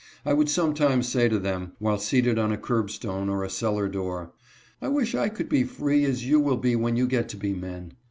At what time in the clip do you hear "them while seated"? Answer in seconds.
1.37-2.39